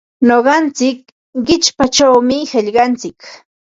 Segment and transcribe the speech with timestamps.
[0.27, 0.99] Nuqantsik
[1.45, 3.19] qichpachawmi qillqantsik.